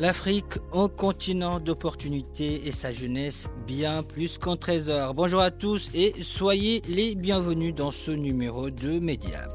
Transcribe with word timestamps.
L'Afrique, 0.00 0.54
un 0.72 0.88
continent 0.88 1.60
d'opportunités 1.60 2.66
et 2.66 2.72
sa 2.72 2.90
jeunesse 2.90 3.48
bien 3.66 4.02
plus 4.02 4.38
qu'un 4.38 4.56
trésor. 4.56 5.12
Bonjour 5.12 5.42
à 5.42 5.50
tous 5.50 5.90
et 5.92 6.14
soyez 6.22 6.80
les 6.88 7.14
bienvenus 7.14 7.74
dans 7.74 7.92
ce 7.92 8.10
numéro 8.10 8.70
de 8.70 8.98
Mediap. 8.98 9.52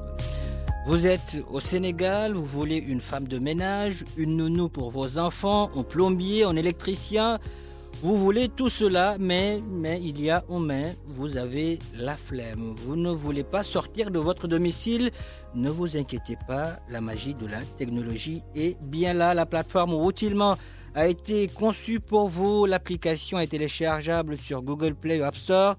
Vous 0.86 1.08
êtes 1.08 1.44
au 1.50 1.60
Sénégal, 1.60 2.34
vous 2.34 2.46
voulez 2.46 2.78
une 2.78 3.02
femme 3.02 3.28
de 3.28 3.40
ménage, 3.40 4.06
une 4.18 4.38
nounou 4.38 4.70
pour 4.70 4.92
vos 4.92 5.18
enfants, 5.18 5.72
un 5.76 5.82
plombier, 5.82 6.44
un 6.44 6.56
électricien. 6.56 7.40
Vous 8.02 8.18
voulez 8.18 8.50
tout 8.50 8.70
cela, 8.70 9.16
mais, 9.20 9.62
mais 9.68 10.00
il 10.04 10.22
y 10.22 10.30
a 10.30 10.44
un 10.50 10.60
mais, 10.60 10.96
vous 11.08 11.38
avez 11.38 11.80
la 11.94 12.18
flemme. 12.18 12.76
Vous 12.78 12.96
ne 12.96 13.10
voulez 13.10 13.44
pas 13.44 13.64
sortir 13.64 14.12
de 14.12 14.20
votre 14.20 14.48
domicile. 14.48 15.12
Ne 15.56 15.70
vous 15.70 15.98
inquiétez 15.98 16.38
pas, 16.48 16.80
la 16.90 17.02
magie 17.02 17.34
de 17.34 17.48
la 17.48 17.62
technologie 17.78 18.44
est 18.54 18.78
bien 18.82 19.14
là. 19.14 19.34
La 19.34 19.46
plateforme 19.46 19.94
Routilement 19.94 20.56
a 20.94 21.08
été 21.08 21.48
conçue 21.48 22.00
pour 22.00 22.28
vous. 22.30 22.66
L'application 22.66 23.40
est 23.40 23.48
téléchargeable 23.48 24.38
sur 24.38 24.62
Google 24.62 24.94
Play 24.94 25.22
ou 25.22 25.24
App 25.24 25.36
Store 25.36 25.76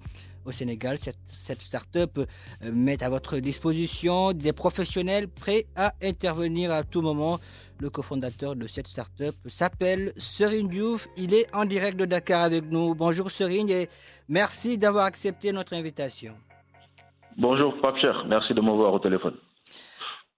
au 0.46 0.52
Sénégal. 0.52 0.98
Cette, 0.98 1.18
cette 1.26 1.60
start-up 1.60 2.18
euh, 2.18 2.24
met 2.72 3.02
à 3.02 3.08
votre 3.08 3.38
disposition 3.38 4.32
des 4.32 4.52
professionnels 4.52 5.28
prêts 5.28 5.66
à 5.76 5.92
intervenir 6.02 6.70
à 6.72 6.82
tout 6.82 7.02
moment. 7.02 7.38
Le 7.80 7.90
cofondateur 7.90 8.56
de 8.56 8.66
cette 8.66 8.86
start-up 8.86 9.34
s'appelle 9.46 10.12
Serine 10.16 10.68
Diouf. 10.68 11.08
Il 11.16 11.34
est 11.34 11.46
en 11.54 11.64
direct 11.64 11.98
de 11.98 12.04
Dakar 12.04 12.42
avec 12.44 12.64
nous. 12.70 12.94
Bonjour 12.94 13.30
Serine 13.30 13.68
et 13.70 13.88
merci 14.28 14.78
d'avoir 14.78 15.04
accepté 15.04 15.52
notre 15.52 15.74
invitation. 15.74 16.34
Bonjour 17.36 17.74
Pape 17.82 17.98
Cher, 17.98 18.24
merci 18.28 18.54
de 18.54 18.60
m'avoir 18.62 18.94
au 18.94 18.98
téléphone. 18.98 19.34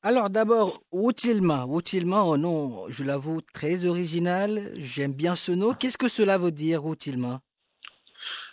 Alors 0.03 0.31
d'abord, 0.31 0.81
Outilma. 0.93 1.67
Outilma, 1.67 2.21
un 2.21 2.39
nom, 2.39 2.89
je 2.89 3.03
l'avoue, 3.03 3.41
très 3.53 3.85
original. 3.85 4.71
J'aime 4.77 5.13
bien 5.13 5.35
ce 5.35 5.51
nom. 5.53 5.73
Qu'est-ce 5.75 5.99
que 5.99 6.09
cela 6.09 6.39
veut 6.39 6.53
dire, 6.53 6.85
Outilma 6.85 7.41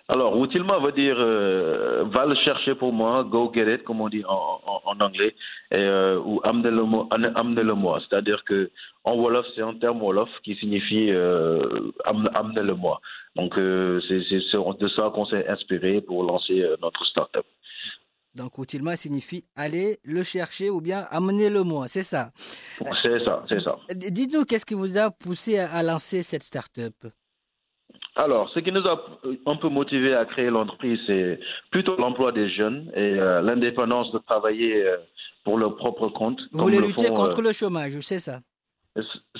alors, 0.08 0.44
utilement 0.44 0.80
veut 0.80 0.92
dire 0.92 1.16
euh, 1.18 2.04
va 2.06 2.26
le 2.26 2.36
chercher 2.36 2.76
pour 2.76 2.94
moi, 2.94 3.24
go 3.24 3.52
get 3.54 3.74
it, 3.74 3.84
comme 3.84 4.02
on 4.02 4.10
dit 4.10 4.24
en, 4.26 4.62
en, 4.66 4.82
en 4.86 5.00
anglais, 5.00 5.34
et, 5.72 5.76
euh, 5.76 6.20
ou 6.20 6.42
amenez-le-moi. 6.44 7.08
Amenez 7.12 7.64
C'est-à-dire 8.08 8.44
que 8.46 8.70
en 9.04 9.16
Wolof, 9.16 9.46
c'est 9.56 9.62
un 9.62 9.74
terme 9.74 10.02
Wolof 10.02 10.30
qui 10.44 10.56
signifie 10.56 11.10
euh, 11.12 11.92
amenez-le-moi. 12.06 13.02
Donc, 13.36 13.58
euh, 13.58 14.00
c'est 14.08 14.20
de 14.80 14.88
ça 14.90 15.12
qu'on 15.14 15.26
s'est 15.26 15.48
inspiré 15.48 16.02
pour 16.02 16.24
lancer 16.24 16.64
notre 16.82 17.04
start-up. 17.06 17.46
Donc, 18.36 18.58
utilement 18.60 18.96
signifie 18.96 19.44
aller 19.56 19.98
le 20.04 20.22
chercher 20.24 20.70
ou 20.70 20.82
bien 20.82 21.04
amenez-le-moi, 21.10 21.88
c'est 21.88 22.04
ça? 22.04 22.32
C'est 23.02 23.24
ça, 23.24 23.44
c'est 23.48 23.62
ça. 23.62 23.78
Dites-nous, 23.96 24.44
qu'est-ce 24.44 24.66
qui 24.66 24.74
vous 24.74 24.98
a 24.98 25.10
poussé 25.10 25.58
à, 25.58 25.72
à 25.72 25.84
lancer 25.84 26.22
cette 26.22 26.44
start-up? 26.44 26.94
Alors, 28.16 28.50
ce 28.50 28.60
qui 28.60 28.72
nous 28.72 28.86
a 28.88 29.02
un 29.46 29.56
peu 29.58 29.70
motivé 29.70 30.14
à 30.16 30.26
créer 30.26 30.50
l'entreprise, 30.50 31.00
c'est 31.06 31.40
plutôt 31.72 31.96
l'emploi 31.98 32.32
des 32.32 32.50
jeunes 32.50 32.92
et 32.96 33.20
euh, 33.20 33.42
l'indépendance 33.42 34.12
de 34.12 34.20
travailler 34.20 34.86
euh, 34.86 34.98
pour 35.44 35.58
leur 35.58 35.76
propre 35.76 36.08
compte. 36.10 36.40
Vous 36.52 36.64
voulez 36.64 36.80
lutter 36.80 37.08
font, 37.08 37.14
contre 37.14 37.40
euh, 37.40 37.44
le 37.44 37.54
chômage, 37.54 38.00
c'est 38.02 38.20
ça? 38.20 38.40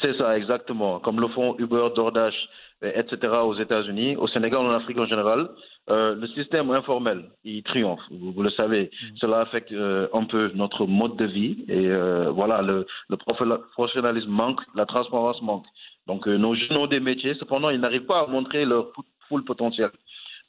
C'est 0.02 0.18
ça, 0.18 0.38
exactement. 0.38 1.00
Comme 1.00 1.22
le 1.22 1.30
font 1.30 1.56
Uber, 1.58 1.88
DoorDash, 1.96 2.36
etc. 2.82 3.34
aux 3.44 3.56
États-Unis, 3.56 4.18
au 4.18 4.28
Sénégal, 4.28 4.60
en 4.60 4.72
Afrique 4.72 4.98
en 4.98 5.06
général. 5.06 5.50
Euh, 5.90 6.16
le 6.16 6.28
système 6.30 6.72
informel, 6.72 7.30
il 7.44 7.62
triomphe, 7.64 8.02
vous, 8.10 8.32
vous 8.32 8.44
le 8.44 8.50
savez. 8.50 8.86
Mmh. 8.92 9.18
Cela 9.18 9.42
affecte 9.42 9.72
euh, 9.72 10.08
un 10.14 10.26
peu 10.26 10.52
notre 10.56 10.88
mode 10.88 11.16
de 11.16 11.26
vie 11.26 11.64
et 11.68 11.88
euh, 11.88 12.32
voilà, 12.32 12.62
le, 12.64 12.88
le 13.08 13.18
professionnalisme 13.18 14.30
manque, 14.30 14.62
la 14.74 14.86
transparence 14.88 15.42
manque. 15.44 15.66
Donc 16.08 16.28
euh, 16.28 16.38
nos 16.38 16.56
jeunes 16.56 16.78
ont 16.78 16.88
des 16.88 17.00
métiers, 17.00 17.34
cependant 17.36 17.70
ils 17.70 17.80
n'arrivent 17.80 18.06
pas 18.06 18.22
à 18.22 18.28
montrer 18.28 18.66
leur 18.66 18.92
full 19.28 19.44
potentiel. 19.44 19.90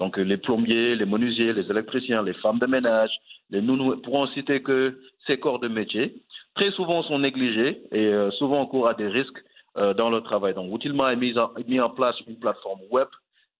Donc 0.00 0.18
euh, 0.18 0.22
les 0.22 0.36
plombiers, 0.36 0.94
les 0.96 1.06
menuisiers, 1.06 1.52
les 1.52 1.70
électriciens, 1.70 2.22
les 2.22 2.34
femmes 2.34 2.58
de 2.58 2.66
ménage, 2.66 3.10
les 3.50 3.62
nounous, 3.62 3.96
pour 4.02 4.16
en 4.16 4.26
citer 4.28 4.62
que 4.62 5.00
ces 5.26 5.38
corps 5.38 5.58
de 5.58 5.68
métier, 5.68 6.22
très 6.54 6.70
souvent 6.72 7.02
sont 7.02 7.18
négligés 7.18 7.82
et 7.92 8.06
euh, 8.06 8.30
souvent 8.32 8.66
courent 8.66 8.88
à 8.88 8.94
des 8.94 9.08
risques 9.08 9.42
euh, 9.78 9.94
dans 9.94 10.10
le 10.10 10.20
travail. 10.20 10.54
Donc 10.54 10.74
Utilement 10.74 11.04
a 11.04 11.14
mis 11.14 11.38
en, 11.38 11.50
mis 11.66 11.80
en 11.80 11.90
place 11.90 12.16
une 12.26 12.38
plateforme 12.38 12.80
web 12.90 13.08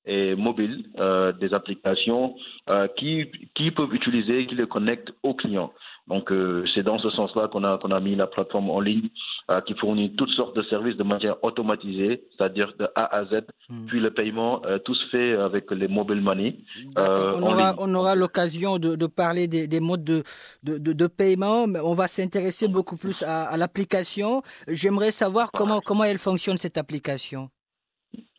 et 0.07 0.37
mobile, 0.37 0.85
euh, 0.99 1.33
des 1.33 1.53
applications 1.53 2.37
euh, 2.71 2.87
qui, 2.97 3.27
qui 3.55 3.71
peuvent 3.71 3.93
utiliser, 3.93 4.47
qui 4.47 4.55
les 4.55 4.67
connectent 4.67 5.13
aux 5.23 5.35
clients. 5.35 5.73
Donc 6.09 6.31
euh, 6.31 6.65
c'est 6.75 6.85
dans 6.85 6.99
ce 6.99 7.11
sens-là 7.11 7.49
qu'on 7.49 7.65
a, 7.65 7.79
qu'on 7.79 7.91
a 7.91 7.99
mis 7.99 8.15
la 8.15 8.29
plateforme 8.29 8.71
en 8.71 8.79
ligne 8.81 9.09
euh, 9.51 9.61
qui 9.61 9.75
fournit 9.75 10.15
toutes 10.15 10.31
sortes 10.31 10.55
de 10.57 10.63
services 10.65 10.97
de 10.97 11.03
manière 11.03 11.43
automatisée, 11.43 12.23
c'est-à-dire 12.37 12.73
de 12.79 12.87
A 12.95 13.17
à 13.17 13.25
Z. 13.25 13.43
Hmm. 13.69 13.87
Puis 13.87 13.99
le 14.01 14.13
paiement, 14.13 14.63
euh, 14.67 14.79
tout 14.79 14.95
se 14.95 15.07
fait 15.09 15.33
avec 15.33 15.71
les 15.73 15.89
mobile 15.89 16.21
money. 16.21 16.59
on, 16.97 17.43
aura, 17.43 17.75
on 17.79 17.93
aura 17.95 18.15
l'occasion 18.15 18.79
de, 18.79 18.95
de, 18.95 19.07
parler 19.07 19.49
des, 19.49 19.67
des 19.67 19.81
modes 19.81 20.05
de, 20.05 20.23
de, 20.63 20.93
de, 20.93 21.07
paiement, 21.09 21.67
mais 21.67 21.81
on 21.81 21.95
va 21.95 22.07
s'intéresser 22.07 22.69
beaucoup 22.69 22.97
plus 22.97 23.23
à, 23.23 23.45
à 23.45 23.57
l'application. 23.57 24.43
J'aimerais 24.69 25.11
savoir 25.11 25.51
comment, 25.51 25.81
comment 25.81 26.05
elle 26.05 26.19
fonctionne 26.19 26.57
cette 26.57 26.79
application. 26.79 27.51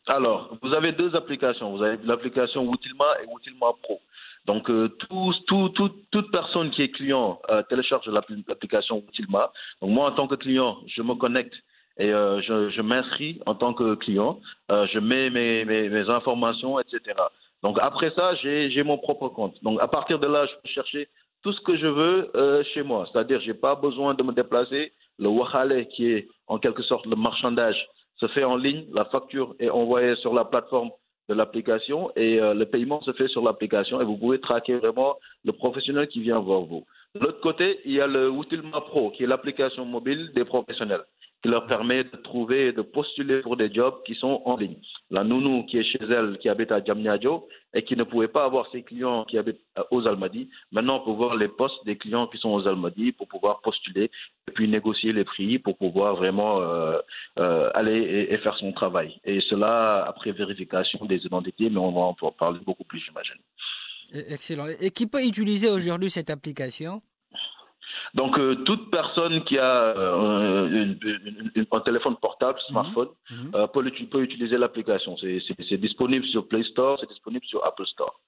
Alors, 0.06 0.56
vous 0.62 0.72
avez 0.72 0.92
deux 0.92 1.14
applications. 1.14 1.76
Vous 1.76 1.82
avez 1.82 1.98
l'application 2.02 2.66
Outilma 2.66 3.04
et 3.22 3.26
Outilma 3.30 3.66
Pro. 3.82 4.00
Donc, 4.48 4.70
euh, 4.70 4.88
tout, 4.88 5.34
tout, 5.46 5.68
tout, 5.68 5.90
toute 6.10 6.30
personne 6.32 6.70
qui 6.70 6.80
est 6.80 6.88
client 6.88 7.38
euh, 7.50 7.62
télécharge 7.68 8.06
l'application 8.08 9.04
Outilma. 9.06 9.52
Donc, 9.82 9.90
moi, 9.90 10.08
en 10.08 10.12
tant 10.12 10.26
que 10.26 10.36
client, 10.36 10.78
je 10.86 11.02
me 11.02 11.14
connecte 11.14 11.52
et 11.98 12.10
euh, 12.10 12.40
je, 12.40 12.80
m'inscris 12.80 13.42
en 13.44 13.54
tant 13.54 13.74
que 13.74 13.94
client. 13.96 14.40
Je 14.70 14.98
mets 15.00 15.28
mes, 15.28 15.66
mes, 15.66 16.08
informations, 16.08 16.80
etc. 16.80 16.98
Donc, 17.62 17.78
après 17.82 18.10
ça, 18.16 18.36
j'ai 18.36 18.82
mon 18.82 18.96
propre 18.96 19.28
compte. 19.28 19.62
Donc, 19.62 19.82
à 19.82 19.88
partir 19.88 20.18
de 20.18 20.26
là, 20.26 20.46
je 20.46 20.54
peux 20.62 20.68
chercher 20.70 21.08
tout 21.42 21.52
ce 21.52 21.60
que 21.60 21.76
je 21.76 21.86
veux 21.86 22.32
chez 22.72 22.82
moi. 22.82 23.06
C'est-à-dire, 23.12 23.42
je 23.42 23.48
n'ai 23.48 23.54
pas 23.54 23.74
besoin 23.74 24.14
de 24.14 24.22
me 24.22 24.32
déplacer. 24.32 24.92
Le 25.18 25.28
Wahale, 25.28 25.86
qui 25.88 26.06
est 26.10 26.26
en 26.46 26.58
quelque 26.58 26.82
sorte 26.82 27.04
le 27.04 27.16
marchandage, 27.16 27.86
se 28.16 28.26
fait 28.28 28.44
en 28.44 28.56
ligne. 28.56 28.86
La 28.94 29.04
facture 29.04 29.54
est 29.58 29.68
envoyée 29.68 30.16
sur 30.16 30.32
la 30.32 30.46
plateforme 30.46 30.90
de 31.28 31.34
l'application 31.34 32.10
et 32.16 32.40
euh, 32.40 32.54
le 32.54 32.66
paiement 32.66 33.00
se 33.02 33.12
fait 33.12 33.28
sur 33.28 33.42
l'application 33.42 34.00
et 34.00 34.04
vous 34.04 34.16
pouvez 34.16 34.40
traquer 34.40 34.76
vraiment 34.76 35.16
le 35.44 35.52
professionnel 35.52 36.08
qui 36.08 36.20
vient 36.20 36.38
voir 36.38 36.62
vous. 36.62 36.84
De 37.14 37.20
l'autre 37.20 37.40
côté, 37.40 37.80
il 37.84 37.92
y 37.92 38.00
a 38.00 38.06
le 38.06 38.30
Outilma 38.30 38.80
Pro 38.80 39.10
qui 39.10 39.24
est 39.24 39.26
l'application 39.26 39.84
mobile 39.84 40.30
des 40.34 40.44
professionnels 40.44 41.04
qui 41.42 41.48
leur 41.48 41.66
permet 41.66 42.04
de 42.04 42.16
trouver 42.16 42.68
et 42.68 42.72
de 42.72 42.82
postuler 42.82 43.42
pour 43.42 43.56
des 43.56 43.72
jobs 43.72 44.02
qui 44.04 44.14
sont 44.14 44.42
en 44.44 44.56
ligne. 44.56 44.76
La 45.10 45.22
nounou 45.22 45.64
qui 45.64 45.78
est 45.78 45.84
chez 45.84 46.02
elle, 46.02 46.38
qui 46.38 46.48
habite 46.48 46.72
à 46.72 46.82
Djamnyadjo 46.84 47.48
et 47.74 47.84
qui 47.84 47.96
ne 47.96 48.02
pouvait 48.02 48.28
pas 48.28 48.44
avoir 48.44 48.68
ses 48.72 48.82
clients 48.82 49.24
qui 49.24 49.38
habitent 49.38 49.60
aux 49.90 50.06
Almadies, 50.06 50.50
maintenant 50.72 51.00
on 51.00 51.04
peut 51.04 51.16
voir 51.16 51.36
les 51.36 51.48
postes 51.48 51.84
des 51.84 51.96
clients 51.96 52.26
qui 52.26 52.38
sont 52.38 52.50
aux 52.50 52.66
Almadies 52.66 53.12
pour 53.12 53.28
pouvoir 53.28 53.60
postuler 53.60 54.10
et 54.48 54.50
puis 54.50 54.68
négocier 54.68 55.12
les 55.12 55.24
prix 55.24 55.58
pour 55.58 55.76
pouvoir 55.76 56.16
vraiment 56.16 56.60
euh, 56.60 56.98
euh, 57.38 57.70
aller 57.74 57.98
et, 58.00 58.34
et, 58.34 58.38
faire 58.38 58.56
son 58.56 58.72
travail. 58.72 59.20
Et 59.24 59.40
cela 59.48 60.04
après 60.06 60.32
vérification 60.32 61.04
des 61.04 61.24
identités, 61.24 61.70
mais 61.70 61.78
on 61.78 61.92
va 61.92 62.00
en 62.00 62.32
parler 62.32 62.58
beaucoup 62.64 62.84
plus, 62.84 63.00
j'imagine. 63.00 63.36
Excellent. 64.12 64.66
Et 64.80 64.90
qui 64.90 65.06
peut 65.06 65.24
utiliser 65.24 65.68
aujourd'hui 65.68 66.10
cette 66.10 66.30
application? 66.30 67.02
Donc, 68.14 68.38
euh, 68.38 68.54
toute 68.64 68.90
personne 68.90 69.44
qui 69.44 69.58
a 69.58 69.94
euh, 69.96 70.94
un 71.70 71.80
téléphone 71.80 72.16
portable, 72.16 72.58
mhm. 72.58 72.72
smartphone, 72.72 73.08
mhm. 73.30 73.50
Euh, 73.54 73.66
peut, 73.66 73.90
peut, 74.10 74.22
utiliser 74.22 74.56
l'application. 74.56 75.16
C'est 75.18 75.76
disponible 75.76 76.24
sur 76.26 76.46
Play 76.48 76.62
Store, 76.64 76.98
c'est 77.00 77.08
disponible 77.08 77.44
sur 77.46 77.64
Apple 77.64 77.86
Store. 77.86 78.18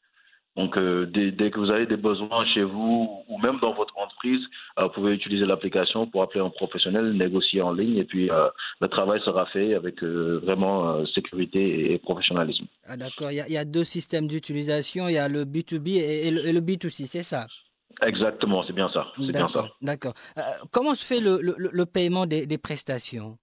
Donc, 0.57 0.77
dès, 0.77 1.31
dès, 1.31 1.51
que 1.53 1.61
vous 1.61 1.71
avez 1.71 1.87
des 1.87 1.97
besoins 1.97 2.45
chez 2.45 2.65
vous 2.65 3.23
ou 3.29 3.39
même 3.39 3.61
dans 3.61 3.73
votre 3.73 3.97
entreprise, 3.97 4.41
vous 4.77 4.89
pouvez 4.89 5.15
utiliser 5.15 5.47
l'application 5.47 6.09
pour 6.09 6.23
appeler 6.25 6.41
un 6.41 6.51
professionnel, 6.51 7.13
négocier 7.13 7.63
en 7.63 7.73
ligne 7.73 7.97
et 7.99 8.05
puis 8.05 8.29
le 8.81 8.89
travail 8.89 9.21
sera 9.21 9.47
fait 9.47 9.75
avec 9.75 10.03
vraiment 10.03 11.07
sécurité 11.07 11.93
et 11.93 11.99
professionnalisme. 11.99 12.67
Ah, 12.85 12.97
D'accord, 12.97 13.31
il, 13.31 13.37
y, 13.37 13.57
a 13.57 13.65
deux 13.65 13.85
systèmes 13.85 14.27
d'utilisation, 14.27 15.09
il 15.09 15.15
y 15.15 15.19
a 15.19 15.29
le 15.29 15.45
B2B 15.45 15.89
et 15.89 16.31
le 16.33 16.61
B2C, 16.61 17.07
c'est 17.07 17.23
ça? 17.23 17.47
Exactement, 18.03 18.63
c'est 18.67 18.73
bien 18.73 18.89
ça. 18.91 19.07
D'accord, 19.19 19.77
d'accord. 19.81 20.15
Euh, 20.39 20.41
comment 20.71 20.95
se 20.95 21.05
fait 21.05 21.21
le, 21.21 21.39
le, 21.43 21.55
le 21.59 21.87
paiement 21.87 22.27
des, 22.27 22.47
des, 22.47 22.59
prestations? 22.59 23.37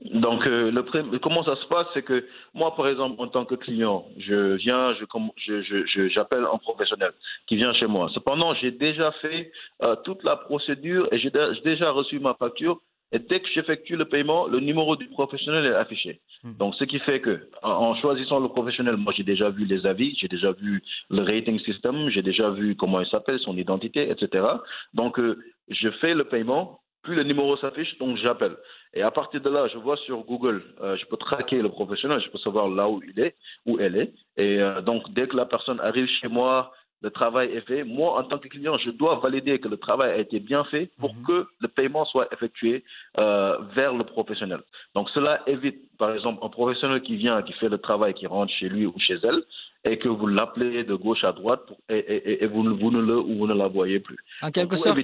Donc, 0.00 0.46
euh, 0.46 0.70
le, 0.70 1.18
comment 1.18 1.42
ça 1.44 1.56
se 1.56 1.66
passe, 1.66 1.86
c'est 1.94 2.02
que 2.02 2.26
moi, 2.54 2.74
par 2.76 2.88
exemple, 2.88 3.20
en 3.20 3.28
tant 3.28 3.44
que 3.44 3.56
client, 3.56 4.06
je 4.16 4.54
viens, 4.54 4.94
je, 4.94 5.62
je, 5.62 6.08
j'appelle 6.08 6.44
un 6.52 6.58
professionnel 6.58 7.12
qui 7.46 7.56
vient 7.56 7.72
chez 7.72 7.86
moi. 7.86 8.08
Cependant, 8.14 8.54
j'ai 8.54 8.70
déjà 8.70 9.10
fait 9.20 9.50
euh, 9.82 9.96
toute 10.04 10.22
la 10.22 10.36
procédure 10.36 11.08
et 11.12 11.18
j'ai 11.18 11.32
déjà 11.64 11.90
reçu 11.90 12.20
ma 12.20 12.34
facture 12.34 12.80
et 13.10 13.18
dès 13.18 13.40
que 13.40 13.48
j'effectue 13.54 13.96
le 13.96 14.04
paiement, 14.04 14.46
le 14.46 14.60
numéro 14.60 14.94
du 14.96 15.06
professionnel 15.08 15.64
est 15.66 15.74
affiché. 15.74 16.20
Hmm. 16.44 16.52
Donc, 16.58 16.74
ce 16.74 16.84
qui 16.84 16.98
fait 17.00 17.20
que, 17.20 17.48
en, 17.62 17.94
choisissant 17.96 18.38
le 18.40 18.48
professionnel, 18.48 18.96
moi, 18.96 19.14
j'ai 19.16 19.22
déjà 19.22 19.48
vu 19.48 19.64
les 19.64 19.86
avis, 19.86 20.14
j'ai 20.20 20.28
déjà 20.28 20.52
vu 20.52 20.82
le 21.08 21.22
rating 21.22 21.58
system, 21.60 22.10
j'ai 22.10 22.22
déjà 22.22 22.50
vu 22.50 22.76
comment 22.76 23.00
il 23.00 23.08
s'appelle, 23.08 23.38
son 23.40 23.56
identité, 23.56 24.10
etc. 24.10 24.46
Donc, 24.92 25.18
euh, 25.18 25.38
je 25.68 25.88
fais 26.00 26.14
le 26.14 26.24
paiement, 26.24 26.80
puis 27.02 27.14
le 27.14 27.22
numéro 27.22 27.56
s'affiche, 27.56 27.96
donc 27.98 28.18
j'appelle. 28.18 28.56
Et 28.92 29.02
à 29.02 29.10
partir 29.10 29.40
de 29.40 29.48
là, 29.48 29.68
je 29.68 29.78
vois 29.78 29.96
sur 29.98 30.24
Google, 30.24 30.62
euh, 30.82 30.96
je 30.98 31.06
peux 31.06 31.16
traquer 31.16 31.62
le 31.62 31.70
professionnel, 31.70 32.20
je 32.20 32.30
peux 32.30 32.38
savoir 32.38 32.68
là 32.68 32.88
où 32.88 33.00
il 33.02 33.18
est, 33.20 33.36
où 33.64 33.78
elle 33.78 33.96
est. 33.96 34.12
Et 34.36 34.60
euh, 34.60 34.82
donc, 34.82 35.10
dès 35.14 35.26
que 35.26 35.36
la 35.36 35.46
personne 35.46 35.80
arrive 35.80 36.08
chez 36.20 36.28
moi, 36.28 36.72
le 37.00 37.10
travail 37.10 37.50
est 37.52 37.66
fait. 37.66 37.84
Moi, 37.84 38.18
en 38.18 38.24
tant 38.24 38.38
que 38.38 38.48
client, 38.48 38.76
je 38.78 38.90
dois 38.90 39.20
valider 39.20 39.58
que 39.58 39.68
le 39.68 39.76
travail 39.76 40.10
a 40.10 40.18
été 40.18 40.40
bien 40.40 40.64
fait 40.64 40.90
pour 40.98 41.14
mhm. 41.14 41.22
que 41.26 41.46
le 41.60 41.68
paiement 41.68 42.04
soit 42.04 42.28
effectué 42.32 42.84
euh, 43.18 43.58
vers 43.74 43.94
le 43.94 44.04
professionnel. 44.04 44.60
Donc, 44.94 45.08
cela 45.10 45.42
évite, 45.46 45.80
par 45.96 46.12
exemple, 46.12 46.44
un 46.44 46.48
professionnel 46.48 47.02
qui 47.02 47.16
vient, 47.16 47.42
qui 47.42 47.52
fait 47.54 47.68
le 47.68 47.78
travail, 47.78 48.14
qui 48.14 48.26
rentre 48.26 48.52
chez 48.52 48.68
lui 48.68 48.86
ou 48.86 48.94
chez 48.98 49.18
elle, 49.22 49.42
et 49.84 49.98
que 49.98 50.08
vous 50.08 50.26
l'appelez 50.26 50.82
de 50.84 50.94
gauche 50.94 51.22
à 51.22 51.32
droite 51.32 51.62
et, 51.88 52.44
vous, 52.46 52.62
vous, 52.76 52.90
ne 52.90 53.00
le 53.00 53.16
ou 53.18 53.38
vous 53.38 53.46
ne 53.46 53.54
la 53.54 53.68
voyez 53.68 54.00
plus. 54.00 54.18
En 54.42 54.50
quelque 54.50 54.76
sorte, 54.76 54.98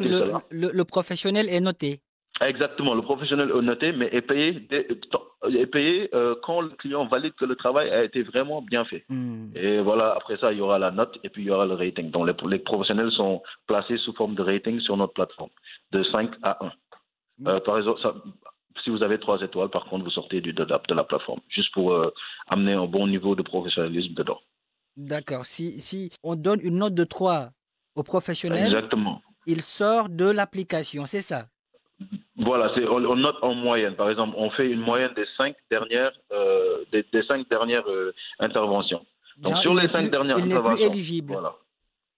le 0.50 0.82
professionnel 0.82 1.48
est 1.48 1.60
noté. 1.60 2.00
Exactement, 2.40 2.94
le 2.94 3.02
professionnel 3.02 3.50
est 3.50 3.62
noté, 3.62 3.92
mais 3.92 4.08
est 4.12 4.20
payé, 4.20 4.66
est 4.72 5.66
payé 5.66 6.10
euh, 6.14 6.34
quand 6.42 6.62
le 6.62 6.70
client 6.70 7.06
valide 7.06 7.34
que 7.34 7.44
le 7.44 7.54
travail 7.54 7.90
a 7.90 8.02
été 8.02 8.22
vraiment 8.22 8.60
bien 8.60 8.84
fait. 8.84 9.04
Hmm. 9.08 9.50
Et 9.54 9.80
voilà, 9.80 10.14
après 10.16 10.36
ça, 10.38 10.50
il 10.52 10.58
y 10.58 10.60
aura 10.60 10.80
la 10.80 10.90
note 10.90 11.16
et 11.22 11.28
puis 11.28 11.42
il 11.42 11.46
y 11.46 11.50
aura 11.52 11.64
le 11.64 11.74
rating. 11.74 12.10
Donc 12.10 12.26
les, 12.26 12.48
les 12.48 12.58
professionnels 12.58 13.12
sont 13.12 13.40
placés 13.68 13.98
sous 13.98 14.12
forme 14.14 14.34
de 14.34 14.42
rating 14.42 14.80
sur 14.80 14.96
notre 14.96 15.12
plateforme, 15.12 15.50
de 15.92 16.02
5 16.02 16.32
à 16.42 16.64
1. 16.64 16.72
Hmm. 17.38 17.48
Euh, 17.48 17.60
par 17.60 17.78
exemple, 17.78 18.00
ça, 18.02 18.14
si 18.82 18.90
vous 18.90 19.04
avez 19.04 19.20
3 19.20 19.40
étoiles, 19.42 19.70
par 19.70 19.84
contre, 19.84 20.04
vous 20.04 20.10
sortez 20.10 20.40
du, 20.40 20.52
de, 20.52 20.64
de 20.64 20.94
la 20.94 21.04
plateforme, 21.04 21.40
juste 21.48 21.72
pour 21.72 21.92
euh, 21.92 22.12
amener 22.48 22.72
un 22.72 22.86
bon 22.86 23.06
niveau 23.06 23.36
de 23.36 23.42
professionnalisme 23.42 24.14
dedans. 24.14 24.40
D'accord. 24.96 25.46
Si, 25.46 25.80
si 25.80 26.10
on 26.24 26.34
donne 26.34 26.60
une 26.62 26.78
note 26.78 26.94
de 26.94 27.04
3 27.04 27.50
au 27.94 28.02
professionnel, 28.02 28.66
Exactement. 28.66 29.22
il 29.46 29.62
sort 29.62 30.08
de 30.08 30.28
l'application, 30.28 31.06
c'est 31.06 31.20
ça? 31.20 31.46
Voilà, 32.36 32.72
on, 32.90 33.16
note 33.16 33.36
en 33.42 33.54
moyenne. 33.54 33.94
Par 33.94 34.10
exemple, 34.10 34.34
on 34.36 34.50
fait 34.50 34.68
une 34.68 34.80
moyenne 34.80 35.12
des 35.14 35.26
cinq 35.36 35.54
dernières, 35.70 36.12
euh, 36.32 36.84
des, 36.92 37.04
cinq 37.22 37.48
dernières 37.48 37.88
euh, 37.88 38.12
interventions. 38.40 39.04
Donc, 39.38 39.58
sur 39.58 39.74
les 39.74 39.88
cinq 39.88 40.10
dernières 40.10 40.38
interventions. 40.38 40.92
éligible. 40.92 41.32
Voilà. 41.32 41.54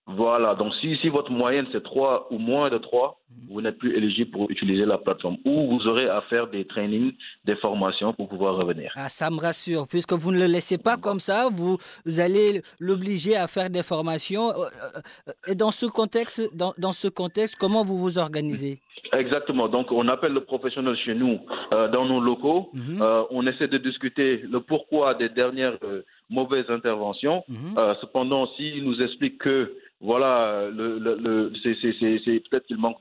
Voilà, 0.08 0.54
donc 0.54 0.72
si, 0.80 0.96
si 0.98 1.08
votre 1.08 1.32
moyenne 1.32 1.66
c'est 1.72 1.82
3 1.82 2.28
ou 2.30 2.38
moins 2.38 2.70
de 2.70 2.78
3, 2.78 3.18
mhm. 3.28 3.46
vous 3.50 3.60
n'êtes 3.60 3.76
plus 3.76 3.96
éligible 3.96 4.30
pour 4.30 4.48
utiliser 4.50 4.84
la 4.84 4.98
plateforme 4.98 5.36
ou 5.44 5.66
vous 5.66 5.88
aurez 5.88 6.08
à 6.08 6.20
faire 6.22 6.46
des 6.46 6.64
trainings, 6.64 7.12
des 7.44 7.56
formations 7.56 8.12
pour 8.12 8.28
pouvoir 8.28 8.54
revenir. 8.54 8.92
Ah, 8.94 9.08
ça 9.08 9.30
me 9.30 9.40
rassure, 9.40 9.88
puisque 9.88 10.12
vous 10.12 10.30
ne 10.30 10.38
le 10.38 10.46
laissez 10.46 10.78
pas 10.78 10.96
comme 10.96 11.18
ça, 11.18 11.48
vous, 11.50 11.78
allez 12.18 12.62
l'obliger 12.78 13.36
à 13.36 13.48
faire 13.48 13.68
des 13.68 13.82
formations. 13.82 14.50
Euh, 14.50 15.32
et 15.48 15.56
dans 15.56 15.72
ce 15.72 15.86
contexte, 15.86 16.54
dans, 16.56 16.72
dans 16.78 16.92
ce 16.92 17.08
contexte, 17.08 17.56
comment 17.56 17.84
vous 17.84 17.98
vous 17.98 18.18
organisez? 18.18 18.80
Exactement. 19.12 19.68
Donc, 19.68 19.92
on 19.92 20.08
appelle 20.08 20.32
le 20.32 20.44
professionnel 20.44 20.96
chez 20.96 21.14
nous, 21.14 21.40
euh, 21.72 21.88
dans 21.88 22.04
nos 22.04 22.20
locaux. 22.20 22.70
Mhm. 22.72 23.00
Euh, 23.00 23.22
on 23.30 23.46
essaie 23.46 23.68
de 23.68 23.78
discuter 23.78 24.38
le 24.50 24.60
pourquoi 24.60 25.14
des 25.14 25.28
dernières 25.28 25.78
euh, 25.84 26.02
mauvaises 26.30 26.68
interventions. 26.70 27.44
Mhm. 27.48 27.74
cependant, 28.00 28.46
s'il 28.56 28.84
nous 28.84 29.00
explique 29.00 29.38
que 29.38 29.72
voilà, 30.00 30.68
le, 30.70 30.98
le, 30.98 31.52
c'est 31.62 32.40
peut-être 32.50 32.66
qu'il 32.66 32.76
manque 32.76 32.98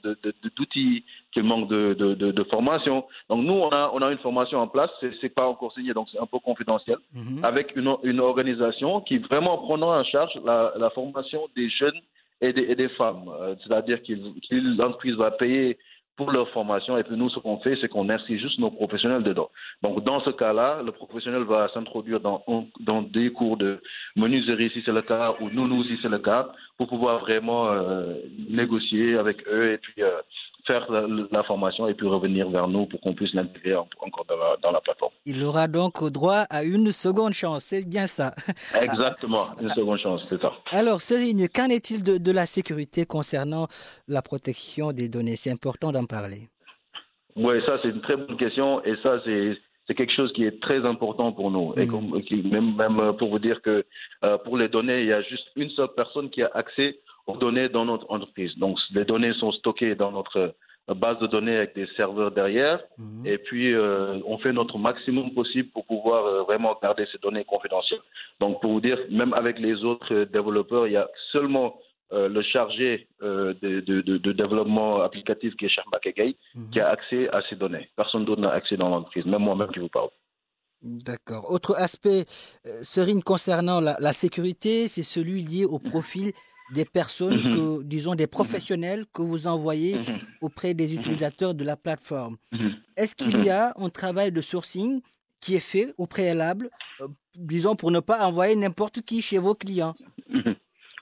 d'outils, 0.58 1.04
qu'il 1.34 1.44
manque 1.44 1.68
de, 1.68 1.94
de, 1.94 2.44
formation. 2.46 3.04
Donc 3.30 3.44
nous, 3.44 3.54
on 3.54 3.70
a, 3.70 3.92
on 3.94 4.02
a 4.02 4.12
une 4.12 4.18
formation 4.20 4.60
en 4.60 4.68
place, 4.68 4.90
c'est 5.20 5.34
pas 5.34 5.48
encore 5.48 5.74
signé, 5.74 5.94
donc 5.94 6.08
c'est 6.12 6.20
un 6.20 6.26
peu 6.26 6.40
confidentiel, 6.40 6.98
mhm. 7.14 7.44
avec 7.44 7.76
une, 7.76 7.96
une, 8.04 8.22
organisation 8.22 9.02
qui 9.02 9.18
vraiment 9.18 9.58
prendra 9.58 10.00
en 10.00 10.04
charge 10.06 10.32
la, 10.46 10.72
la 10.78 10.90
formation 10.90 11.42
des 11.56 11.70
jeunes 11.70 12.00
et 12.40 12.54
des, 12.54 12.64
et 12.64 12.76
des 12.76 12.90
femmes. 12.90 13.30
C'est-à-dire 13.64 14.02
que 14.02 14.14
l'entreprise 14.78 15.16
va 15.16 15.32
payer 15.32 15.78
pour 16.18 16.32
leur 16.32 16.50
formation. 16.50 16.98
Et 16.98 17.04
puis 17.04 17.16
nous, 17.16 17.30
ce 17.30 17.40
qu'on 17.40 17.58
fait, 17.58 17.78
c'est 17.82 17.88
qu'on 17.90 18.10
inscrit 18.10 18.40
juste 18.40 18.60
nos 18.60 18.72
professionnels 18.72 19.24
dedans. 19.24 19.50
Donc 19.84 20.04
dans 20.04 20.20
ce 20.22 20.30
cas-là, 20.30 20.82
le 20.84 20.92
professionnel 20.92 21.44
va 21.44 21.70
s'introduire 21.74 22.20
dans, 22.20 22.44
dans 22.80 23.02
des 23.02 23.32
cours 23.32 23.58
de 23.58 23.82
menuiserie 24.16 24.70
si 24.72 24.82
c'est 24.86 24.92
le 24.92 25.02
cas, 25.02 25.36
ou 25.40 25.50
nounou 25.50 25.84
si 25.84 25.98
c'est 26.02 26.10
le 26.10 26.20
cas, 26.20 26.48
pour 26.78 26.88
pouvoir 26.88 27.20
vraiment 27.20 27.70
euh, 27.72 28.16
négocier 28.50 29.18
avec 29.18 29.46
eux 29.48 29.74
et 29.74 29.78
puis 29.78 30.02
euh, 30.02 30.22
faire 30.66 30.86
la, 30.90 31.44
formation 31.44 31.88
et 31.88 31.94
puis 31.94 32.08
revenir 32.08 32.50
vers 32.50 32.68
nous 32.68 32.86
pour 32.86 33.00
qu'on 33.02 33.14
puisse 33.14 33.34
l'intégrer 33.34 33.76
encore 33.76 34.26
dans 34.62 34.72
la, 34.72 34.82
plateforme. 34.82 35.12
Il 35.26 35.44
aura 35.44 35.68
donc 35.68 36.04
droit 36.12 36.46
à 36.50 36.64
une 36.64 36.92
seconde 36.92 37.34
chance, 37.34 37.66
c'est 37.66 37.88
bien 37.88 38.08
ça. 38.08 38.34
Exactement, 38.82 39.46
une 39.62 39.70
seconde 39.70 40.00
chance, 40.00 40.22
c'est 40.30 40.42
ça. 40.42 40.54
Alors, 40.72 41.02
Céline, 41.02 41.48
qu'en 41.50 41.70
est-il 41.70 42.04
de, 42.04 42.18
de, 42.18 42.32
la 42.32 42.46
sécurité 42.46 43.06
concernant 43.06 43.68
la 44.08 44.22
protection 44.22 44.92
des 44.92 45.10
données? 45.10 45.36
C'est 45.36 45.52
important 45.52 45.92
d'en 45.92 46.06
parler. 46.06 46.50
Oui, 47.36 47.56
ça 47.66 47.78
c'est 47.82 47.90
une 47.90 48.02
très 48.02 48.16
bonne 48.16 48.38
question 48.38 48.84
et 48.86 48.96
ça 49.04 49.20
c'est 49.26 49.58
c'est 49.88 49.94
quelque 49.94 50.14
chose 50.14 50.32
qui 50.34 50.46
est 50.46 50.60
très 50.62 50.86
important 50.86 51.32
pour 51.32 51.52
nous. 51.52 51.74
Et 51.78 51.86
mm. 51.86 52.50
même, 52.50 52.76
même 52.76 53.14
pour 53.18 53.30
vous 53.30 53.40
dire 53.40 53.62
que 53.62 53.86
euh, 54.24 54.38
pour 54.40 54.58
les 54.58 54.68
données, 54.68 55.02
il 55.02 55.08
y 55.08 55.14
a 55.14 55.22
juste 55.22 55.48
une 55.56 55.70
seule 55.72 55.90
personne 55.96 56.30
qui 56.30 56.42
a 56.42 56.50
accès 56.54 57.00
aux 57.28 57.38
données 57.38 57.70
dans 57.70 57.86
notre 57.86 58.10
entreprise. 58.12 58.58
Donc, 58.58 58.78
les 58.92 59.06
données 59.06 59.34
sont 59.34 59.52
stockées 59.52 59.96
dans 59.96 60.12
notre 60.12 60.56
base 60.94 61.18
de 61.20 61.28
données 61.28 61.58
avec 61.58 61.74
des 61.76 61.88
serveurs 61.98 62.32
derrière. 62.32 62.80
Mhm. 62.98 63.26
Et 63.26 63.38
puis, 63.40 63.74
euh, 63.74 64.20
on 64.26 64.38
fait 64.38 64.54
notre 64.54 64.78
maximum 64.78 65.32
possible 65.34 65.70
pour 65.70 65.86
pouvoir 65.86 66.26
euh, 66.26 66.44
vraiment 66.44 66.78
garder 66.82 67.08
ces 67.12 67.18
données 67.18 67.44
confidentielles. 67.44 68.02
Donc, 68.40 68.62
pour 68.62 68.72
vous 68.72 68.82
dire, 68.82 69.00
même 69.10 69.34
avec 69.34 69.58
les 69.58 69.84
autres 69.84 70.26
développeurs, 70.26 70.86
il 70.88 70.94
y 70.94 70.98
a 70.98 71.10
seulement 71.32 71.80
euh, 72.14 72.30
le 72.30 72.44
chargé 72.44 73.08
de, 73.22 73.58
de, 73.62 74.02
de, 74.02 74.32
développement 74.32 75.02
applicatif 75.02 75.56
qui 75.56 75.66
est 75.66 75.72
Egay 76.06 76.36
mhm. 76.54 76.70
qui 76.70 76.80
a 76.80 76.90
accès 76.90 77.28
à 77.30 77.42
ces 77.50 77.56
données. 77.56 77.90
Personne 77.96 78.26
d'autre 78.26 78.42
n'a 78.42 78.52
accès 78.52 78.78
dans 78.78 78.90
l'entreprise, 78.90 79.26
même 79.26 79.42
moi-même 79.42 79.70
qui 79.70 79.80
vous 79.80 79.90
parle. 79.90 80.10
D'accord. 80.84 81.50
Autre 81.50 81.74
aspect, 81.78 82.26
Serine, 82.84 83.24
concernant 83.24 83.80
la, 83.80 83.96
la 84.00 84.14
sécurité, 84.14 84.88
c'est 84.88 85.02
celui 85.02 85.42
lié 85.42 85.66
au 85.66 85.80
profil 85.80 86.32
des 86.74 86.86
personnes, 86.86 87.42
mhm. 87.44 87.54
que, 87.54 87.84
disons 87.84 88.16
des 88.16 88.28
professionnels 88.28 89.06
que 89.14 89.22
vous 89.22 89.48
envoyez 89.48 90.00
mhm. 90.00 90.20
auprès 90.42 90.74
des 90.74 90.88
mhm. 90.88 91.00
utilisateurs 91.00 91.54
de 91.54 91.64
la 91.64 91.76
plateforme. 91.76 92.38
Est-ce 92.98 93.16
qu'il 93.16 93.44
y 93.44 93.50
a 93.50 93.74
un 93.78 93.90
travail 93.90 94.32
de 94.32 94.42
sourcing 94.42 95.02
qui 95.42 95.56
est 95.56 95.60
fait 95.60 95.94
au 95.98 96.08
préalable, 96.08 96.70
euh, 97.02 97.08
disons 97.36 97.76
pour 97.76 97.92
ne 97.92 98.00
pas 98.00 98.26
envoyer 98.26 98.56
n'importe 98.56 99.02
qui 99.02 99.22
chez 99.22 99.38
vos 99.38 99.54
clients? 99.54 99.96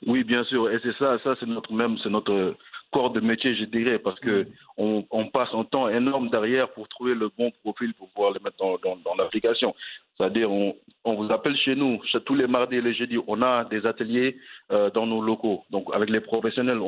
Oui, 0.06 0.26
bien 0.26 0.44
sûr, 0.44 0.70
et 0.70 0.80
c'est 0.84 0.96
ça, 0.98 1.18
ça 1.24 1.36
c'est 1.40 1.46
notre 1.46 1.72
même, 1.72 1.98
c'est 2.04 2.10
notre 2.10 2.58
corps 2.94 3.10
de 3.10 3.20
métier, 3.20 3.56
je 3.56 3.66
dirais, 3.66 4.00
parce 4.00 4.20
que 4.20 4.48
on, 4.78 5.04
passe 5.34 5.50
un 5.54 5.64
temps 5.64 5.90
énorme 5.90 6.30
derrière 6.30 6.70
pour 6.70 6.88
trouver 6.88 7.16
le 7.16 7.30
bon 7.38 7.52
profil 7.64 7.94
pour 7.96 8.10
pouvoir 8.10 8.32
le 8.32 8.40
mettre 8.40 8.58
dans, 8.58 8.78
dans, 8.78 9.16
l'application. 9.16 9.76
C'est-à-dire, 10.16 10.52
on, 10.52 10.76
on, 11.04 11.16
vous 11.16 11.32
appelle 11.32 11.58
chez 11.58 11.76
nous, 11.76 12.00
tous 12.26 12.36
les 12.36 12.48
mardis 12.48 12.78
et 12.78 12.82
les 12.82 12.94
jeudis, 12.94 13.18
on 13.28 13.42
a 13.42 13.66
des 13.66 13.86
ateliers 13.86 14.38
euh, 14.72 14.92
dans 14.92 15.08
nos 15.08 15.22
locaux. 15.22 15.64
Donc, 15.72 15.88
avec 15.94 16.10
les 16.10 16.22
professionnels 16.22 16.80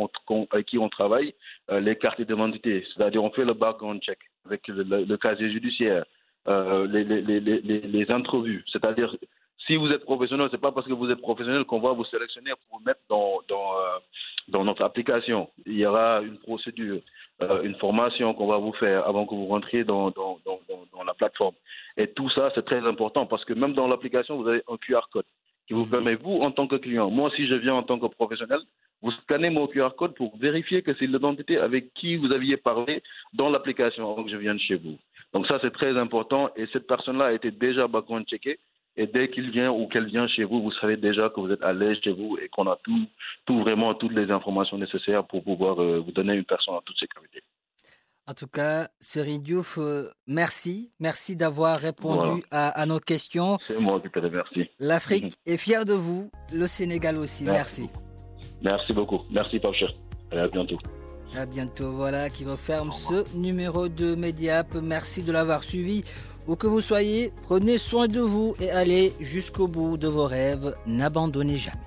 avec 0.51 0.65
qui 0.67 0.77
on 0.77 0.89
travaille, 0.89 1.33
euh, 1.71 1.79
les 1.79 1.95
cartes 1.95 2.21
d'identité, 2.21 2.85
c'est-à-dire, 2.93 3.23
on 3.23 3.31
fait 3.31 3.45
le 3.45 3.53
background 3.53 4.01
check 4.01 4.19
avec 4.45 4.67
le, 4.67 5.17
casier 5.17 5.49
judiciaire, 5.51 6.05
euh, 6.47 6.87
les, 6.87 7.03
les, 7.03 7.39
les, 7.39 7.59
les, 7.59 8.11
entrevues. 8.11 8.63
C'est-à-dire, 8.71 9.15
si 9.65 9.75
vous 9.75 9.89
êtes 9.91 10.03
professionnel, 10.03 10.47
c'est 10.51 10.61
pas 10.61 10.71
parce 10.71 10.87
que 10.87 10.93
vous 10.93 11.09
êtes 11.09 11.21
professionnel 11.21 11.63
qu'on 11.63 11.79
va 11.79 11.93
vous 11.93 12.05
sélectionner 12.05 12.51
pour 12.51 12.77
vous 12.77 12.85
mettre 12.85 13.01
dans, 13.09 13.41
dans, 13.49 13.71
dans 14.47 14.63
notre 14.63 14.83
application. 14.83 15.49
Il 15.65 15.77
y 15.77 15.85
aura 15.85 16.21
une 16.21 16.37
procédure. 16.37 17.01
euh, 17.41 17.63
une 17.63 17.75
formation 17.75 18.33
qu'on 18.33 18.47
va 18.47 18.57
vous 18.57 18.71
faire 18.73 19.05
avant 19.07 19.25
que 19.25 19.35
vous 19.35 19.47
rentriez 19.47 19.83
dans, 19.83 20.09
dans, 20.11 20.39
dans, 20.45 20.59
dans 20.93 21.03
la 21.03 21.13
plateforme. 21.13 21.55
Et 21.97 22.07
tout 22.07 22.29
ça, 22.29 22.49
c'est 22.55 22.63
très 22.65 22.85
important 22.85 23.25
parce 23.25 23.43
que 23.43 23.53
même 23.53 23.73
dans 23.73 23.87
l'application, 23.87 24.37
vous 24.37 24.47
avez 24.47 24.61
un 24.69 24.77
QR 24.77 25.01
code 25.11 25.25
qui 25.67 25.73
vous 25.73 25.85
permet, 25.85 26.15
vous, 26.15 26.39
en 26.41 26.51
tant 26.51 26.67
que 26.67 26.75
client, 26.77 27.09
moi, 27.09 27.29
si 27.35 27.47
je 27.47 27.55
viens 27.55 27.73
en 27.73 27.83
tant 27.83 27.99
que 27.99 28.05
professionnel, 28.05 28.59
vous 29.01 29.11
scannez 29.11 29.49
mon 29.49 29.67
QR 29.67 29.89
code 29.97 30.13
pour 30.15 30.37
vérifier 30.37 30.81
que 30.81 30.93
c'est 30.93 31.07
l'identité 31.07 31.57
avec 31.57 31.93
qui 31.93 32.15
vous 32.15 32.31
aviez 32.31 32.55
parlé 32.55 33.03
dans 33.33 33.49
l'application 33.49 34.09
avant 34.09 34.23
que 34.23 34.31
je 34.31 34.37
vienne 34.37 34.59
chez 34.59 34.75
vous. 34.75 34.97
Donc 35.33 35.45
ça, 35.47 35.59
c'est 35.61 35.73
très 35.73 35.97
important 35.97 36.49
et 36.55 36.65
cette 36.71 36.87
personne-là 36.87 37.25
a 37.25 37.33
été 37.33 37.51
déjà 37.51 37.87
background 37.87 38.25
checkée 38.27 38.57
et 38.97 39.07
dès 39.07 39.29
qu'il 39.29 39.51
vient 39.51 39.71
ou 39.71 39.87
qu'elle 39.87 40.05
vient 40.05 40.27
chez 40.27 40.43
vous, 40.43 40.61
vous 40.61 40.71
savez 40.71 40.97
déjà 40.97 41.29
que 41.29 41.39
vous 41.39 41.51
êtes 41.51 41.63
à 41.63 41.73
l'aise 41.73 41.97
chez 42.03 42.11
vous 42.11 42.37
et 42.41 42.47
qu'on 42.49 42.67
a 42.67 42.77
tout, 42.83 43.05
tout 43.45 43.59
vraiment 43.59 43.93
toutes 43.93 44.13
les 44.13 44.31
informations 44.31 44.77
nécessaires 44.77 45.25
pour 45.25 45.43
pouvoir 45.43 45.81
euh, 45.81 45.99
vous 45.99 46.11
donner 46.11 46.33
une 46.33 46.45
personne 46.45 46.75
en 46.75 46.81
toute 46.81 46.97
sécurité. 46.97 47.43
En 48.27 48.33
tout 48.33 48.47
cas, 48.47 48.87
Serine 48.99 49.43
Diouf, 49.43 49.77
euh, 49.77 50.05
merci. 50.25 50.91
Merci 50.99 51.35
d'avoir 51.35 51.79
répondu 51.79 52.41
à, 52.49 52.69
à, 52.69 52.85
nos 52.87 52.99
questions. 52.99 53.57
C'est 53.67 53.79
moi 53.79 53.99
qui 54.01 54.09
te 54.09 54.17
remercie. 54.17 54.67
L'Afrique 54.79 55.35
est 55.45 55.57
fière 55.57 55.85
de 55.85 55.93
vous, 55.93 56.31
le 56.51 56.65
Sénégal 56.65 57.17
aussi. 57.17 57.43
Merci. 57.43 57.89
Merci, 58.63 58.93
beaucoup. 58.93 59.21
Merci, 59.29 59.59
Pape 59.59 59.75
Allez, 60.31 60.41
à 60.41 60.47
bientôt. 60.47 60.79
À 61.35 61.45
bientôt. 61.45 61.91
Voilà 61.91 62.29
qui 62.29 62.45
referme 62.45 62.91
ce 62.91 63.37
numéro 63.37 63.89
de 63.89 64.15
Mediap. 64.15 64.73
Merci 64.81 65.21
de 65.21 65.31
l'avoir 65.31 65.63
suivi. 65.63 66.03
Où 66.47 66.55
que 66.55 66.67
vous 66.67 66.81
soyez, 66.81 67.31
prenez 67.43 67.77
soin 67.77 68.07
de 68.07 68.19
vous 68.19 68.55
et 68.59 68.69
allez 68.69 69.13
jusqu'au 69.19 69.67
bout 69.67 69.97
de 69.97 70.07
vos 70.07 70.27
rêves. 70.27 70.75
N'abandonnez 70.85 71.57
jamais. 71.57 71.79